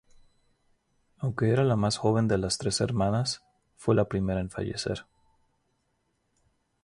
Aunque 1.19 1.51
era 1.51 1.63
la 1.63 1.75
más 1.75 1.97
joven 1.97 2.27
de 2.27 2.39
las 2.39 2.57
tres 2.57 2.81
hermanas, 2.81 3.43
fue 3.75 3.93
la 3.93 4.05
primera 4.09 4.39
en 4.41 4.49
fallecer. 4.49 5.05